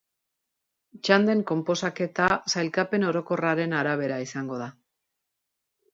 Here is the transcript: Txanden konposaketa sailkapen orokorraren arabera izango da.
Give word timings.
Txanden 1.07 1.43
konposaketa 1.51 2.29
sailkapen 2.55 3.07
orokorraren 3.11 3.79
arabera 3.83 4.21
izango 4.29 4.59
da. 4.63 4.75